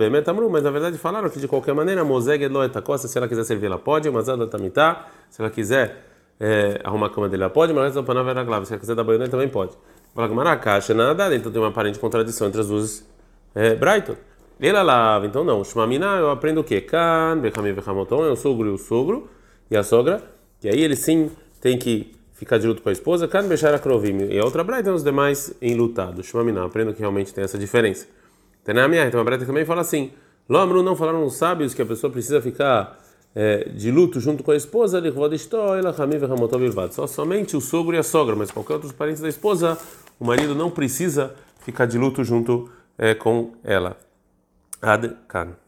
mas 0.49 0.63
na 0.63 0.71
verdade 0.71 0.97
falaram 0.97 1.29
que 1.29 1.39
de 1.39 1.47
qualquer 1.47 1.73
maneira, 1.73 2.03
Moseg 2.03 2.49
costa, 2.83 3.07
se 3.07 3.17
ela 3.17 3.27
quiser 3.27 3.43
servir, 3.43 3.67
ela 3.67 3.77
pode, 3.77 4.09
mas 4.09 4.27
ela 4.27 4.47
tamitá, 4.47 5.07
se 5.29 5.41
ela 5.41 5.49
quiser 5.51 6.05
é, 6.39 6.81
arrumar 6.83 7.07
a 7.07 7.09
cama 7.09 7.29
dele, 7.29 7.43
ela 7.43 7.51
pode, 7.51 7.73
mas 7.73 7.95
ela 7.95 8.23
vai 8.23 8.45
clave, 8.45 8.65
se 8.65 8.73
ela 8.73 8.79
quiser 8.79 8.95
dar 8.95 9.03
banho 9.03 9.19
nele, 9.19 9.29
também 9.29 9.47
pode. 9.47 9.77
Fala 10.13 10.27
que 10.27 10.61
caixa 10.63 10.93
nada, 10.93 11.33
então 11.33 11.51
tem 11.51 11.61
uma 11.61 11.69
aparente 11.69 11.97
contradição 11.99 12.47
entre 12.47 12.59
as 12.61 12.67
duas 12.67 13.07
é, 13.55 13.75
Brighton. 13.75 14.15
Ele 14.59 14.83
lava, 14.83 15.25
então 15.25 15.43
não. 15.43 15.63
Shmamina, 15.63 16.17
eu 16.17 16.29
aprendo 16.29 16.61
o 16.61 16.63
quê? 16.63 16.81
Kan, 16.81 17.39
Bechamim, 17.39 17.73
Bechamoton, 17.73 18.25
é 18.25 18.29
o 18.29 18.35
sogro 18.35 18.67
e 18.69 18.71
o 18.71 18.77
sogro, 18.77 19.29
e 19.69 19.77
a 19.77 19.83
sogra, 19.83 20.21
e 20.63 20.69
aí 20.69 20.81
ele 20.81 20.95
sim 20.95 21.31
tem 21.59 21.77
que 21.77 22.13
ficar 22.41 22.57
de 22.57 22.65
luto 22.65 22.81
com 22.81 22.89
a 22.89 22.91
esposa, 22.91 23.27
kan 23.27 23.47
bechar 23.47 23.71
akrovim. 23.71 24.17
E 24.31 24.39
a 24.39 24.43
outra 24.43 24.63
braita 24.63 24.91
os 24.91 25.03
demais 25.03 25.53
enlutados. 25.61 26.25
Shumamina, 26.25 26.65
aprendo 26.65 26.91
que 26.91 26.99
realmente 26.99 27.31
tem 27.31 27.43
essa 27.43 27.55
diferença. 27.55 28.07
Tenamia, 28.63 29.05
então 29.05 29.21
a 29.21 29.23
braita 29.23 29.45
também 29.45 29.63
fala 29.63 29.81
assim: 29.81 30.11
Lomru 30.49 30.81
não 30.81 30.95
falaram 30.95 31.23
os 31.23 31.35
sábios 31.35 31.75
que 31.75 31.83
a 31.83 31.85
pessoa 31.85 32.11
precisa 32.11 32.41
ficar 32.41 32.99
é, 33.35 33.69
de 33.69 33.91
luto 33.91 34.19
junto 34.19 34.41
com 34.41 34.49
a 34.49 34.55
esposa, 34.55 34.99
só 36.89 37.05
somente 37.05 37.55
o 37.55 37.61
sogro 37.61 37.95
e 37.95 37.99
a 37.99 38.03
sogra, 38.03 38.35
mas 38.35 38.49
qualquer 38.49 38.73
outro 38.73 38.91
parente 38.91 39.21
da 39.21 39.29
esposa, 39.29 39.77
o 40.19 40.25
marido 40.25 40.55
não 40.55 40.71
precisa 40.71 41.35
ficar 41.59 41.85
de 41.85 41.99
luto 41.99 42.23
junto 42.23 42.71
é, 42.97 43.13
com 43.13 43.51
ela. 43.63 43.95
Ad 44.81 45.15
kan. 45.27 45.53